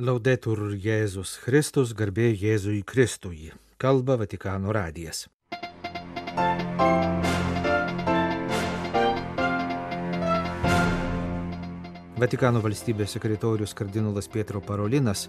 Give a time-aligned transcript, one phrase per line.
[0.00, 3.50] Laudetur Jėzus Kristus, garbė Jėzui Kristui.
[3.76, 5.26] Kalba Vatikano radijas.
[12.16, 15.28] Vatikano valstybės sekretorius kardinolas Pietro Parolinas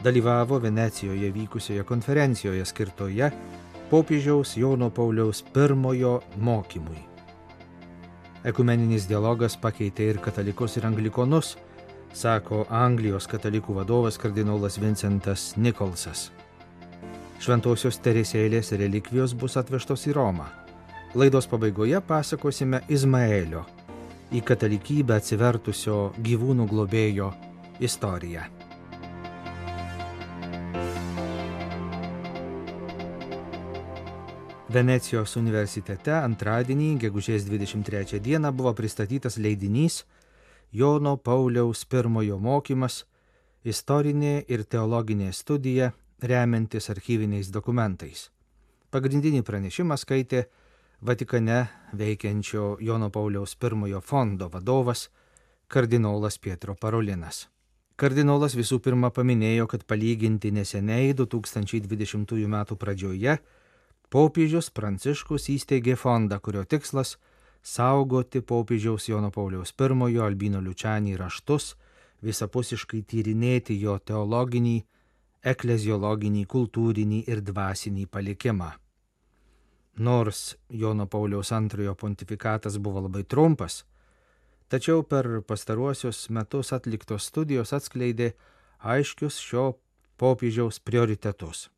[0.00, 3.28] dalyvavo Venecijoje vykusioje konferencijoje skirtoje
[3.92, 7.04] popiežiaus Jono Pauliaus pirmojo mokymui.
[8.48, 11.58] Ekumeninis dialogas pakeitė ir katalikus, ir anglikonus,
[12.16, 16.30] sako Anglijos katalikų vadovas kardinolas Vincentas Nikolsas.
[17.40, 20.48] Šventosios Teresėlės relikvijos bus atvežtos į Romą.
[21.14, 23.64] Laidos pabaigoje pasakosime Izmaelio,
[24.30, 27.32] į katalikybę atsivertusio gyvūnų globėjo
[27.80, 28.44] istoriją.
[34.70, 40.04] Venecijos universitete antradienį, gegužės 23 dieną, buvo pristatytas leidinys
[40.72, 43.04] Jono Pauliaus pirmojo mokymas-
[43.72, 48.30] istorinė ir teologinė studija remiantis archyviniais dokumentais.
[48.90, 50.44] Pagrindinį pranešimą skaitė
[51.02, 55.08] Vatikane veikiančio Jono Pauliaus pirmojo fondo vadovas
[55.68, 57.48] kardinolas Pietro Parolinas.
[57.96, 62.64] Kardinolas visų pirma paminėjo, kad palyginti neseniai 2020 m.
[62.76, 63.38] pradžioje
[64.08, 67.16] popiežius Pranciškus įsteigė fondą, kurio tikslas
[67.62, 71.76] saugoti popiežiaus Jono Pauliaus I Albino Liučianį raštus,
[72.22, 74.84] visapusiškai tyrinėti jo teologinį,
[75.42, 78.72] ekleziologinį, kultūrinį ir dvasinį palikimą.
[79.98, 83.84] Nors Jono Pauliaus antrojo pontifikatas buvo labai trumpas,
[84.68, 88.32] tačiau per pastaruosius metus atliktos studijos atskleidė
[88.80, 89.74] aiškius šio
[90.16, 91.68] popiežiaus prioritetus.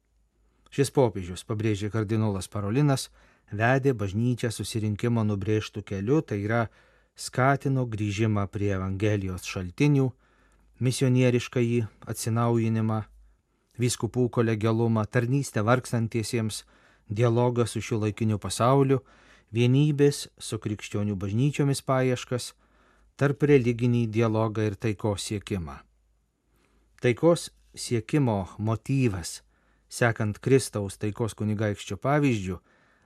[0.72, 3.10] Šis popiežius, pabrėžė kardinolas Parolinas,
[3.52, 6.66] vedė bažnyčią susirinkimo nubrėžtų keliu, tai yra
[7.14, 10.08] skatino grįžimą prie Evangelijos šaltinių,
[10.82, 13.02] misionieriškąjį atsinaujinimą,
[13.78, 16.64] vyskupų kolegialumą, tarnystę vargstantiesiems,
[17.08, 19.02] dialogą su šiuo laikiniu pasauliu,
[19.52, 22.52] vienybės su krikščionių bažnyčiomis paieškas,
[23.16, 25.78] tarp religinį dialogą ir taikos siekimą.
[27.02, 29.42] Taikos siekimo motyvas,
[29.92, 32.58] sekant Kristaus taikos kunigaikščio pavyzdžių,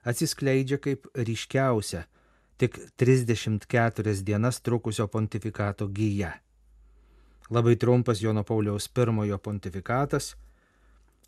[0.07, 2.07] atsiskleidžia kaip ryškiausia
[2.57, 6.33] tik 34 dienas trukusio pontifikato gyja.
[7.51, 10.35] Labai trumpas Jono Pauliaus pirmojo pontifikatas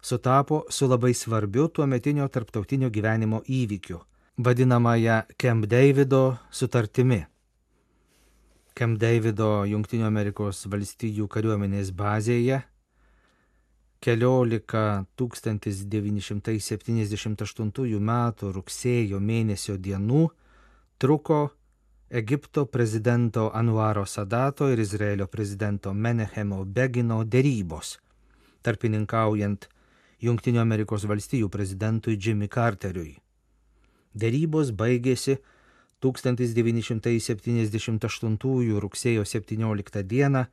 [0.02, 3.98] sutapo su labai svarbiu tuo metinio tarptautinio gyvenimo įvykiu,
[4.38, 7.24] vadinamąją Camp Davido sutartimi.
[8.74, 12.62] Camp Davido Junktinių Amerikos valstijų kariuomenės bazėje
[14.00, 18.10] keliolika 1978 m.
[18.58, 20.30] rugsėjo mėnesio dienų
[20.98, 21.50] truko
[22.10, 27.98] Egipto prezidento Anuaro Sadato ir Izraelio prezidento Menehemo Begino dėrybos,
[28.62, 29.68] tarpininkaujant
[30.24, 33.18] Junktinių Amerikos valstijų prezidentui Jimmy Carteriui.
[34.14, 35.38] Dėrybos baigėsi
[36.00, 40.46] 1978 rugsėjo 17 dieną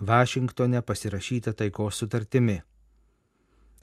[0.00, 2.62] Vašingtone pasirašyta taikos sutartimi.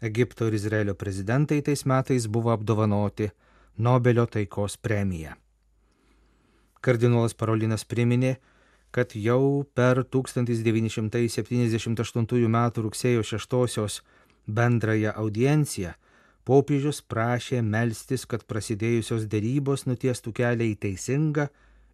[0.01, 3.29] Egipto ir Izraelio prezidentai tais metais buvo apdovanoti
[3.77, 5.35] Nobelio taikos premija.
[6.81, 8.35] Kardinolas Parolinas priminė,
[8.91, 12.71] kad jau per 1978 m.
[12.75, 14.01] rugsėjo 6
[14.47, 15.93] bendrąją audienciją
[16.49, 21.49] popiežius prašė melstis, kad prasidėjusios dėrybos nutiestų kelią į teisingą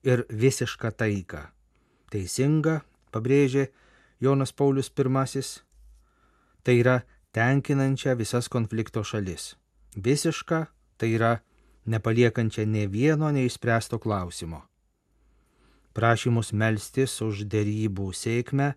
[0.07, 1.41] ir visišką taiką.
[2.13, 2.77] Teisinga,
[3.11, 3.67] pabrėžė
[4.23, 5.41] Jonas Paulius I,
[6.63, 7.01] tai yra
[7.35, 9.55] tenkinančią visas konflikto šalis.
[9.95, 10.65] Visiška
[10.97, 11.33] tai yra
[11.85, 14.61] nepaliekančia ne vieno neišspręsto klausimo.
[15.95, 18.71] Prašymus melstis už dėrybų sėkmę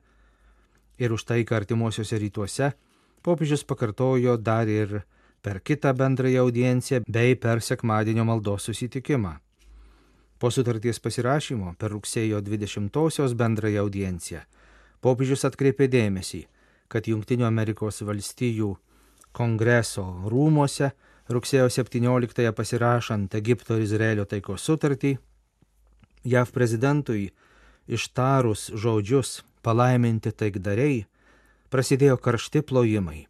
[0.98, 2.72] ir už taiką artimuosiuose rytuose
[3.22, 5.00] popiežius pakartojo dar ir
[5.42, 9.38] per kitą bendrąją audienciją bei per sekmadienio maldos susitikimą.
[10.38, 14.42] Po sutarties pasirašymo per rugsėjo 20-osios bendrąją audienciją
[15.00, 16.44] popiežius atkreipė dėmesį,
[16.88, 18.74] kad Junktinių Amerikos valstijų
[19.36, 20.90] kongreso rūmose
[21.28, 25.18] rugsėjo 17-ąją pasirašant Egipto ir Izraelio taikos sutartį,
[26.24, 27.28] JAV prezidentui
[27.88, 31.04] ištarus žodžius palaiminti taikdariai,
[31.72, 33.26] prasidėjo karšti plojimai.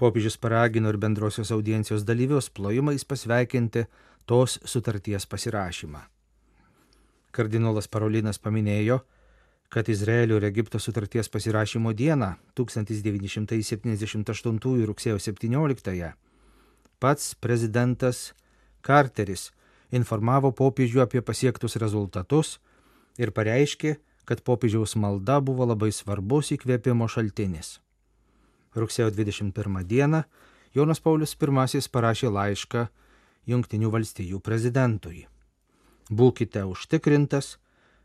[0.00, 3.84] Popiežius paragino ir bendrosios audiencijos dalyvius plojimais pasveikinti
[4.26, 6.00] tos sutarties pasirašymą.
[7.30, 9.00] Kardinolas Parolinas paminėjo,
[9.70, 16.12] kad Izraelio ir Egipto sutarties pasirašymo dieną 1978 rugsėjo 17
[17.00, 18.34] pats prezidentas
[18.86, 19.50] Carteris
[19.90, 22.58] informavo popiežių apie pasiektus rezultatus
[23.18, 23.96] ir pareiškė,
[24.28, 27.80] kad popiežiaus malda buvo labai svarbus įkvėpimo šaltinis.
[28.74, 30.24] rugsėjo 21 dieną
[30.74, 32.88] Jonas Paulius I parašė laišką
[33.46, 35.26] Junktinių valstijų prezidentui.
[36.10, 37.58] Būkite užtikrintas,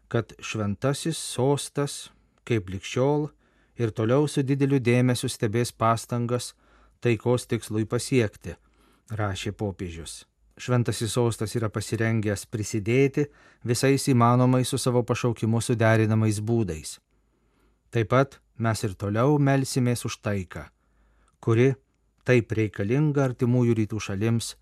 [0.07, 2.10] kad šventasis sostas,
[2.46, 3.30] kaip likščiol,
[3.78, 6.54] ir toliau su dideliu dėmesiu stebės pastangas
[7.04, 8.56] taikos tikslui pasiekti,
[9.12, 10.24] rašė popiežius.
[10.56, 13.25] Šventasis sostas yra pasirengęs prisidėti
[13.68, 16.96] visais įmanomais su savo pašaukimu suderinamais būdais.
[17.92, 20.69] Taip pat mes ir toliau melsimės už taiką,
[21.44, 21.74] kuri
[22.24, 24.56] taip reikalinga artimųjų rytų šalims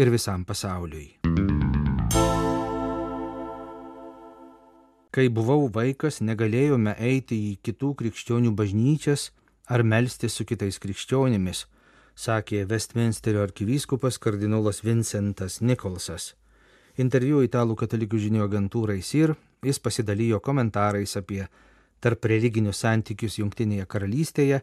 [0.00, 1.43] ir visam pasauliui.
[5.14, 9.28] Kai buvau vaikas, negalėjome eiti į kitų krikščionių bažnyčias
[9.70, 11.60] ar melstis su kitais krikščionimis,
[12.18, 16.32] sakė Westminsterio arkivyskupas kardinolas Vincentas Nikolsas.
[16.98, 21.44] Interviu italų katalikų žinių agentūrai SIR jis pasidalijo komentarais apie
[22.02, 24.60] tarp religinius santykius Junktinėje karalystėje,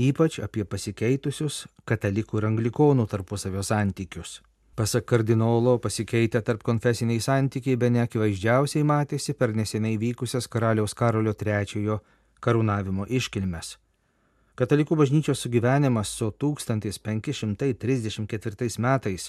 [0.00, 4.40] ypač apie pasikeitusius katalikų ir anglikonų tarpusavio santykius.
[4.74, 12.02] Pasak kardinolo, pasikeitę tarp konfesiniai santykiai be neakivaizdžiausiai matėsi per neseniai vykusias karaliaus Karolio III
[12.42, 13.78] karūnavimo iškilmes.
[14.58, 19.22] Katalikų bažnyčios sugyvenimas su 1534 metais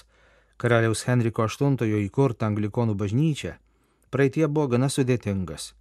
[0.58, 3.62] karaliaus Henriko VIII įkurta anglikonų bažnyčia
[4.10, 5.78] praeitie buvo gana sudėtingas.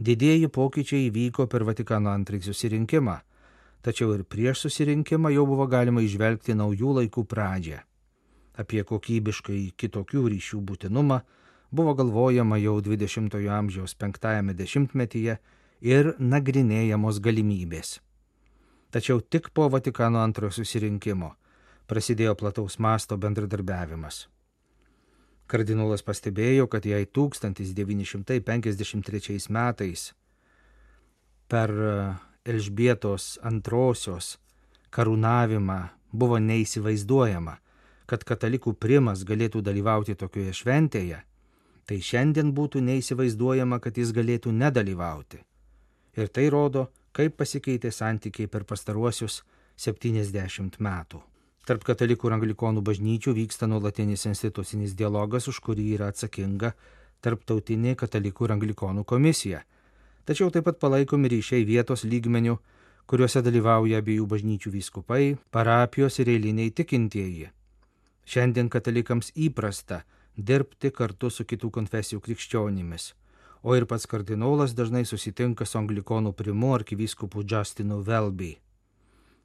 [0.00, 3.20] Didieji pokyčiai įvyko per Vatikano antrąjį susirinkimą,
[3.84, 7.84] tačiau ir prieš susirinkimą jau buvo galima išvelgti naujų laikų pradžią
[8.58, 11.20] apie kokybiškai kitokių ryšių būtinumą
[11.74, 15.38] buvo galvojama jau 20-ojo amžiaus penktajame dešimtmetyje
[15.82, 18.00] ir nagrinėjamos galimybės.
[18.94, 21.34] Tačiau tik po Vatikano antrojo susirinkimo
[21.90, 24.28] prasidėjo plataus masto bendradarbiavimas.
[25.50, 30.14] Kardinolas pastebėjo, kad jei 1953 metais
[31.50, 31.68] per
[32.44, 34.38] Elžbietos antrosios
[34.94, 37.58] karūnavimą buvo neįsivaizduojama,
[38.06, 41.20] kad katalikų primas galėtų dalyvauti tokioje šventėje,
[41.84, 45.40] tai šiandien būtų neįsivaizduojama, kad jis galėtų nedalyvauti.
[46.16, 49.42] Ir tai rodo, kaip pasikeitė santykiai per pastaruosius
[49.76, 51.22] 70 metų.
[51.64, 56.74] Tarp katalikų ir anglikonų bažnyčių vyksta nuolatinis institucinis dialogas, už kurį yra atsakinga
[57.24, 59.62] Tarptautinė katalikų ir anglikonų komisija.
[60.28, 62.58] Tačiau taip pat palaikomi ryšiai vietos lygmenių,
[63.08, 67.48] kuriuose dalyvauja abiejų bažnyčių vyskupai, parapijos ir eiliniai tikintieji.
[68.24, 70.02] Šiandien katalikams įprasta
[70.36, 73.12] dirbti kartu su kitų konfesijų krikščionimis,
[73.62, 78.54] o ir pats kardinolas dažnai susitinka su anglikonų primu arkivyskupu Justinu Velby.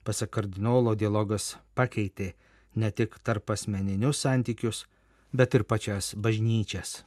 [0.04, 2.34] Pasak kardinolo dialogas pakeitė
[2.76, 4.86] ne tik tarp asmeninius santykius,
[5.34, 7.04] bet ir pačias bažnyčias.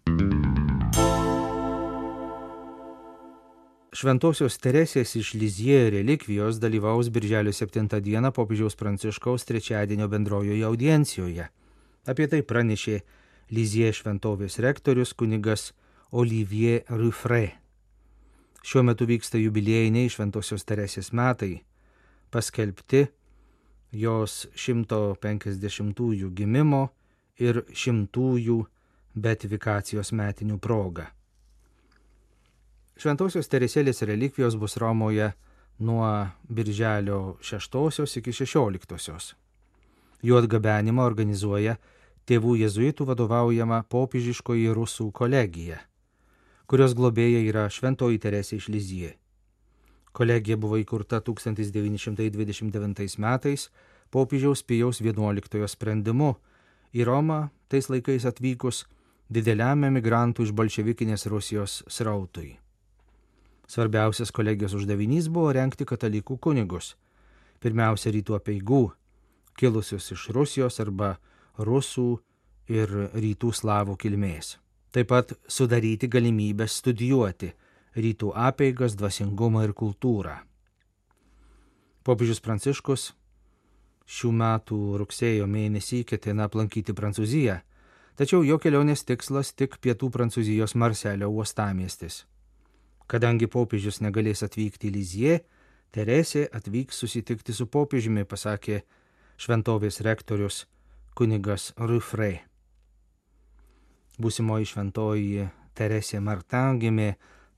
[3.93, 11.49] Šventojios Teresės iš Lizie relikvijos dalyvaus Birželio 7 dieną popiežiaus Pranciškaus trečiadienio bendrojoje audiencijoje.
[12.03, 12.97] Apie tai pranešė
[13.55, 15.69] Lizie šventovės rektorius kunigas
[16.11, 17.53] Olivier Ruffre.
[18.63, 21.61] Šiuo metu vyksta jubiliejiniai Šventosios Teresės metai,
[22.35, 23.05] paskelbti
[23.95, 26.83] jos 150-ųjų gimimo
[27.39, 28.59] ir 100-ųjų
[29.15, 31.07] beatifikacijos metinių proga.
[32.99, 35.31] Šventosios Teresėlės relikvijos bus Romoje
[35.79, 36.11] nuo
[36.51, 39.42] birželio 6 iki 16.
[40.23, 41.77] Jų atgabenimą organizuoja
[42.31, 45.81] tėvų jezuitų vadovaujama popiežiškoji rusų kolegija,
[46.71, 49.11] kurios globėja yra Šventoji Teresė iš Lizie.
[50.13, 53.71] Kolegija buvo įkurta 1929 metais
[54.13, 56.37] popiežiaus Pijaus XI sprendimu
[56.93, 58.85] į Romą tais laikais atvykus
[59.33, 62.59] dideliam emigrantų iš bolševikinės Rusijos srautui.
[63.67, 66.97] Svarbiausias kolegijos uždavinys buvo renkti katalikų kunigus,
[67.63, 68.93] pirmiausia rytų apieigų,
[69.59, 71.17] kilusius iš Rusijos arba
[71.59, 72.19] rusų
[72.73, 74.57] ir rytų slavų kilmės.
[74.93, 77.53] Taip pat sudaryti galimybę studijuoti
[77.97, 80.39] rytų apeigas, dvasingumą ir kultūrą.
[82.05, 83.13] Popiežius Pranciškus
[84.09, 87.61] šių metų rugsėjo mėnesį ketina aplankyti Prancūziją,
[88.19, 92.25] tačiau jo kelionės tikslas tik pietų Prancūzijos Marselio uostamiestis.
[93.07, 95.41] Kadangi popiežius negalės atvykti į Lizie,
[95.93, 98.79] Teresė atvyks susitikti su popiežiumi, pasakė
[99.37, 100.67] šventovės rektorius
[101.15, 102.41] kunigas Rufrei.
[104.21, 107.15] Būsimoji šventoji Teresė Martin gimė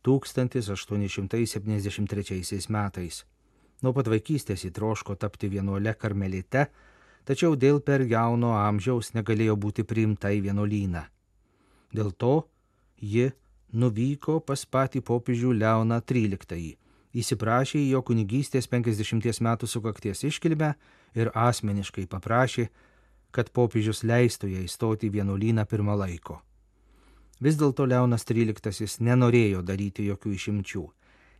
[0.07, 3.25] 1873 metais.
[3.83, 6.66] Nuo pat vaikystės įtroško tapti vienuole karmelite,
[7.25, 11.02] tačiau dėl per jauno amžiaus negalėjo būti priimta į vienuolyną.
[11.95, 12.49] Dėl to
[13.00, 13.31] ji
[13.73, 16.76] nuvyko pas patį popiežių Leoną XIII
[17.14, 20.75] įsiprašė į jo kunigystės 50 metų sukakties iškilmę
[21.14, 22.68] ir asmeniškai paprašė,
[23.35, 26.40] kad popiežius leistų ją įstoti vienuolyną pirmą laiko.
[27.40, 30.85] Vis dėlto Leonas XIII nenorėjo daryti jokių išimčių.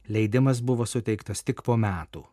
[0.09, 2.25] Leidimas buvo suteiktas tik po metų.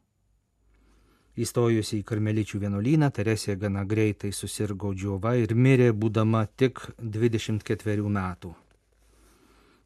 [1.39, 8.51] Įstojusi į karmeličių vienuolyną, Teresė gana greitai susirgo džiova ir mirė būdama tik 24 metų.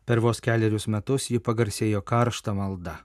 [0.06, 2.96] Per vos keliarius metus ji pagarsėjo karštą maldą.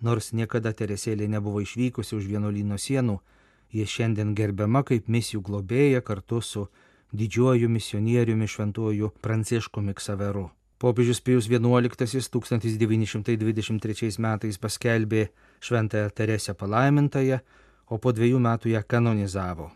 [0.00, 3.18] Nors niekada Teresėlė nebuvo išvykusi už vienuolyno sienų,
[3.72, 6.68] jie šiandien gerbiama kaip misijų globėja kartu su
[7.12, 10.50] didžiuoju misionieriumi šventuoju Pranciškumi Ksaveru.
[10.78, 15.28] Popiežius Pijus XI 1923 metais paskelbė
[15.60, 17.38] šventąją Teresę palaimintąją,
[17.88, 19.70] o po dviejų metų ją kanonizavo.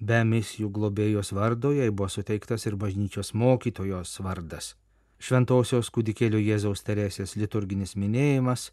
[0.00, 4.76] Be misijų globėjos vardo jai buvo suteiktas ir bažnyčios mokytojos vardas.
[5.22, 8.72] Šventosios kūdikėlio Jėzaus Teresės liturginis minėjimas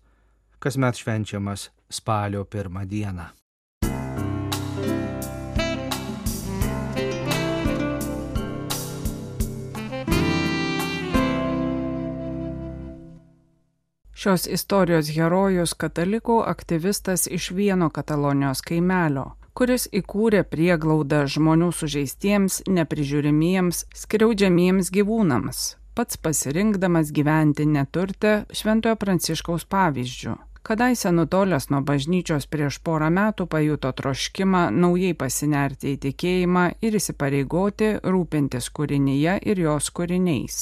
[0.59, 3.38] kasmet švenčiamas spalio pirmą dieną.
[14.19, 19.21] Šios istorijos herojus katalikų aktyvistas iš vieno Katalonijos kaimelio,
[19.55, 25.61] kuris įkūrė prieglaudą žmonių sužeistiems, neprižiūrimiems, skriaudžiamiems gyvūnams,
[25.95, 30.33] pats pasirinkdamas gyventi neturtę Šventojo Pranciškaus pavyzdžių.
[30.67, 37.93] Kadaise nutolęs nuo bažnyčios prieš porą metų pajuto troškimą naujai pasinerti į tikėjimą ir įsipareigoti
[38.03, 40.59] rūpintis kūrinyje ir jos kūriniais.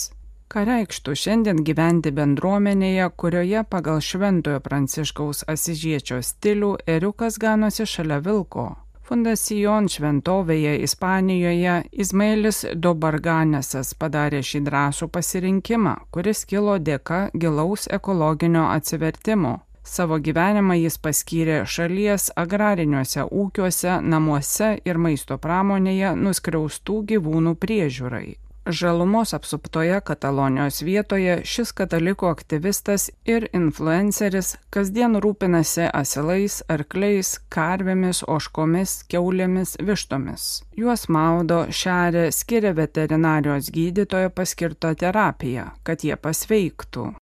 [0.48, 8.70] Ką reikštų šiandien gyventi bendruomenėje, kurioje pagal Šventojo Pranciškaus asižiečio stilių eriukas ganosi šalia vilko.
[9.08, 19.58] Fundacijon šventovėje Ispanijoje Izmailis Dobarganesas padarė šį drąsų pasirinkimą, kuris kilo dėka gilaus ekologinio atsivertimo
[19.88, 28.28] Savo gyvenimą jis paskyrė šalies agrariniuose ūkiuose, namuose ir maisto pramonėje nuskriaustų gyvūnų priežiūrai.
[28.70, 38.98] Žalumos apsuptoje Katalonijos vietoje šis katalikų aktyvistas ir influenceris kasdien rūpinasi asilais, arkliais, karvėmis, oškomis,
[39.14, 40.50] keulėmis, vištomis.
[40.76, 47.14] Juos maudo, šeria, skiria veterinarijos gydytojo paskirto terapiją, kad jie pasveiktų.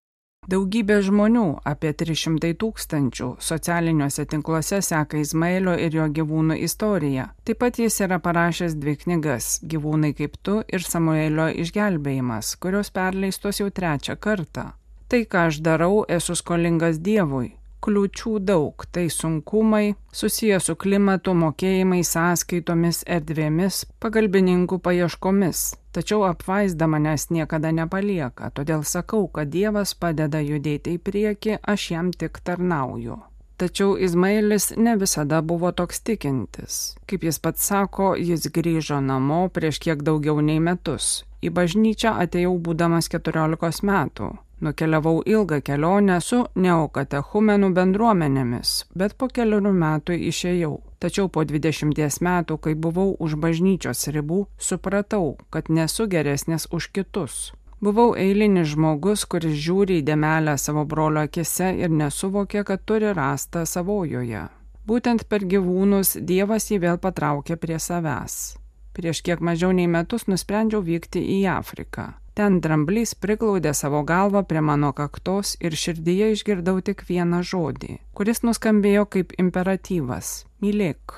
[0.44, 7.30] Daugybė žmonių, apie 300 tūkstančių, socialiniuose tinkluose seka Izmaelio ir jo gyvūnų istoriją.
[7.48, 13.60] Taip pat jis yra parašęs dvi knygas- Gyvūnai kaip tu ir Samuelio išgelbėjimas, kurios perleistos
[13.60, 14.72] jau trečią kartą.
[15.08, 17.54] Tai, ką aš darau, esu skolingas Dievui.
[17.84, 27.28] Kliūčių daug, tai sunkumai susiję su klimatu, mokėjimais, sąskaitomis, erdvėmis, pagalbininkų paieškomis Tačiau apvaizda manęs
[27.30, 33.20] niekada nepalieka, todėl sakau, kad Dievas padeda judėti į priekį, aš jam tik tarnauju.
[33.62, 36.80] Tačiau Izmaelis ne visada buvo toks tikintis.
[37.06, 41.22] Kaip jis pats sako, jis grįžo namo prieš kiek daugiau nei metus.
[41.38, 44.32] Į bažnyčią atėjau būdamas 14 metų.
[44.64, 50.78] Nukeliavau ilgą kelionę su neokatechumenų bendruomenėmis, bet po kelių metų išėjau.
[51.04, 57.52] Tačiau po 20 metų, kai buvau už bažnyčios ribų, supratau, kad nesu geresnis už kitus.
[57.84, 63.66] Buvau eilinis žmogus, kuris žiūri į demelę savo brolio akise ir nesuvokė, kad turi rastą
[63.68, 64.46] savojoje.
[64.88, 68.56] Būtent per gyvūnus Dievas jį vėl patraukė prie savęs.
[68.96, 72.14] Prieš kiek mažiau nei metus nusprendžiau vykti į Afriką.
[72.34, 78.42] Ten dramblys priglaudė savo galvą prie mano kaktos ir širdyje išgirdau tik vieną žodį, kuris
[78.42, 80.30] nuskambėjo kaip imperatyvas-
[80.64, 81.14] mylėk.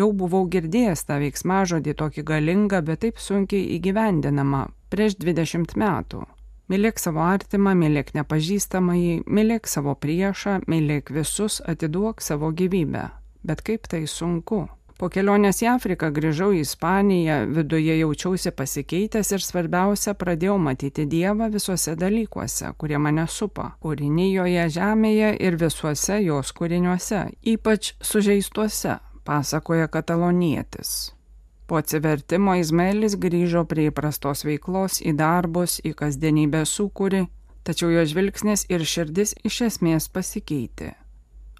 [0.00, 6.24] Jau buvau girdėjęs tą veiksmažodį tokį galingą, bet taip sunkiai įgyvendinamą prieš 20 metų.
[6.72, 13.10] Mylėk savo artimą, mylėk nepažįstamąjį, mylėk savo priešą, mylėk visus, atiduok savo gyvybę.
[13.44, 14.68] Bet kaip tai sunku.
[14.96, 21.50] Po kelionės į Afriką grįžau į Ispaniją, viduje jaučiausi pasikeitęs ir svarbiausia, pradėjau matyti Dievą
[21.52, 31.12] visuose dalykuose, kurie mane supa- kūrinyjoje, žemėje ir visuose jos kūriniuose, ypač sužeistuose, pasakoja katalonietis.
[31.66, 37.26] Po atsivertimo Izmaelis grįžo prie įprastos veiklos į darbus, į kasdienybę sukūrį,
[37.64, 40.94] tačiau jo žvilgsnis ir širdis iš esmės pasikeitė.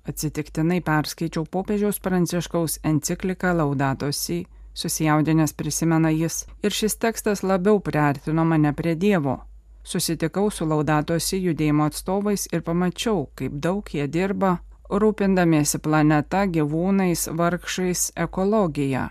[0.07, 4.45] Atsitiktinai perskaičiau popiežiaus pranciškaus encikliką Laudatosi,
[4.75, 9.41] susijaudinęs prisimena jis, ir šis tekstas labiau priartino mane prie Dievo.
[9.83, 14.59] Susitikau su Laudatosi judėjimo atstovais ir pamačiau, kaip daug jie dirba,
[14.91, 19.09] rūpindamiesi planeta, gyvūnais, vargšais, ekologija.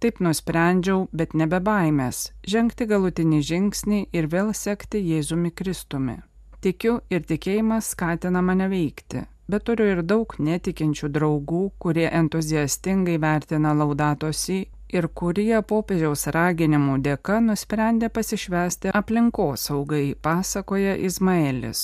[0.00, 6.16] Taip nusprendžiau, bet nebe baimės, žengti galutinį žingsnį ir vėl sekti Jėzumi Kristumi.
[6.64, 13.74] Tikiu ir tikėjimas skatina mane veikti bet turiu ir daug netikinčių draugų, kurie entuziastingai vertina
[13.76, 14.60] laudatosi
[14.92, 21.82] ir kurie popiežiaus raginimų dėka nusprendė pasišvesti aplinkosaugai, pasakoja Izmaelis.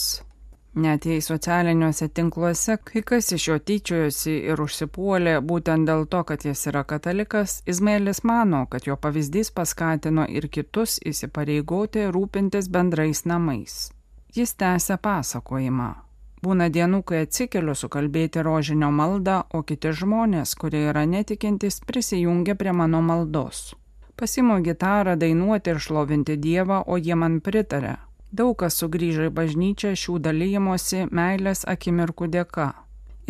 [0.77, 6.45] Net jei socialiniuose tinkluose kai kas iš jo tyčiojosi ir užsipuolė būtent dėl to, kad
[6.45, 13.87] jis yra katalikas, Izmaelis mano, kad jo pavyzdys paskatino ir kitus įsipareigoti rūpintis bendrais namais.
[14.37, 16.06] Jis tęsia pasakojimą.
[16.47, 22.73] Būna dienų, kai atsikeliu sukalbėti rožinio maldą, o kiti žmonės, kurie yra netikintis, prisijungia prie
[22.73, 23.73] mano maldos.
[24.17, 27.97] Pasimu gitarą dainuoti ir šlovinti Dievą, o jie man pritarė,
[28.37, 32.73] Daug kas sugrįžo į bažnyčią šių dalymosi meilės akimirkų dėka.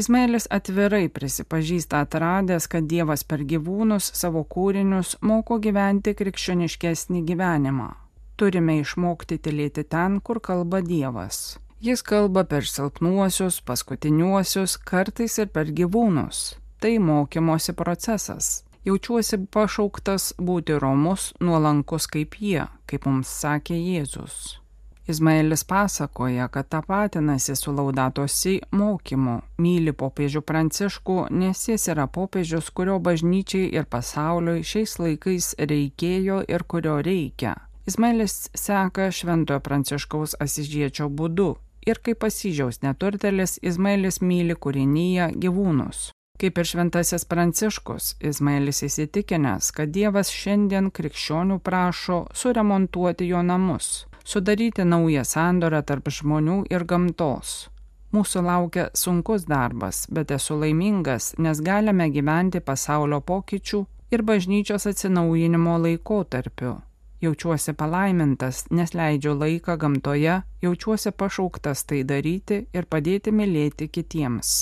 [0.00, 7.90] Izmaelis atvirai prisipažįsta atradęs, kad Dievas per gyvūnus savo kūrinius moko gyventi krikščioniškesnį gyvenimą.
[8.36, 11.56] Turime išmokti tylėti ten, kur kalba Dievas.
[11.80, 16.54] Jis kalba per silpnuosius, paskutiniuosius, kartais ir per gyvūnus.
[16.80, 18.62] Tai mokymosi procesas.
[18.88, 24.56] Jaučiuosi pašauktas būti romus, nuolankus kaip jie, kaip mums sakė Jėzus.
[25.06, 32.96] Izmaelis pasakoja, kad tapatinasi su laudatosi mokymu, myli popiežių pranciškų, nes jis yra popiežius, kurio
[32.98, 37.54] bažnyčiai ir pasauliui šiais laikais reikėjo ir kurio reikia.
[37.86, 41.52] Izmaelis seka šventojo pranciškaus asižiečio būdu
[41.86, 46.10] ir kaip pasižiaus neturtelis, Izmaelis myli kūrinyje gyvūnus.
[46.36, 54.84] Kaip ir šventasis pranciškus, Izmaelis įsitikinęs, kad Dievas šiandien krikščionių prašo suremontuoti jo namus sudaryti
[54.84, 57.50] naują sandorą tarp žmonių ir gamtos.
[58.14, 65.78] Mūsų laukia sunkus darbas, bet esu laimingas, nes galime gyventi pasaulio pokyčių ir bažnyčios atsinaujinimo
[65.84, 66.74] laikotarpiu.
[67.24, 74.56] Jaučiuosi palaimintas, nes leidžiu laiką gamtoje, jaučiuosi pašauktas tai daryti ir padėti mylėti kitiems.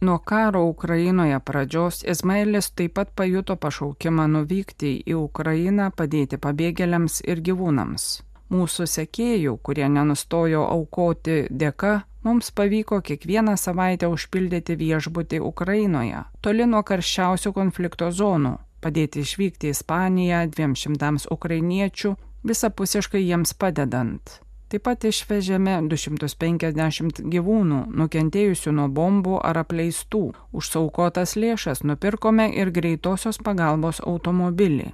[0.00, 7.40] Nuo karo Ukrainoje pradžios Izmaelis taip pat pajuto pašaukimą nuvykti į Ukrainą padėti pabėgėliams ir
[7.40, 8.04] gyvūnams.
[8.52, 11.94] Mūsų sekėjų, kurie nenustojo aukoti dėka,
[12.28, 18.52] mums pavyko kiekvieną savaitę užpildyti viešbutį Ukrainoje, toli nuo karščiausių konflikto zonų,
[18.84, 24.40] padėti išvykti į Ispaniją dviem šimtams ukrainiečių, visapusiškai jiems padedant.
[24.66, 30.24] Taip pat išvežėme 250 gyvūnų, nukentėjusių nuo bombų ar apleistų.
[30.50, 34.90] Už saukotas lėšas nupirkome ir greitosios pagalbos automobilį.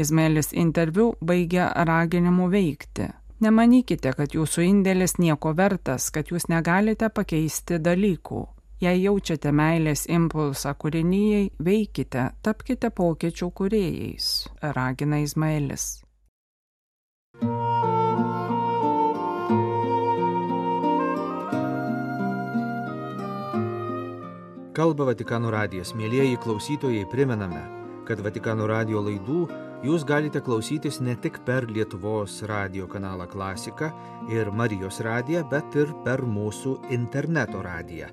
[0.00, 3.10] Izmaelis interviu baigia raginimu veikti.
[3.44, 8.46] Nemanykite, kad jūsų indėlis nieko vertas, kad jūs negalite pakeisti dalykų.
[8.76, 14.26] Jei jaučiate meilės impulsą kūrinyjei, veikite, tapkite pokyčių kūrėjais,
[14.76, 15.86] ragina Izmaelis.
[24.76, 27.62] Kalba Vatikano radijas, mėlyjeji klausytojai, primename,
[28.04, 29.46] kad Vatikano radio laidų
[29.88, 33.88] jūs galite klausytis ne tik per Lietuvos radio kanalą Klasika
[34.28, 38.12] ir Marijos radiją, bet ir per mūsų interneto radiją,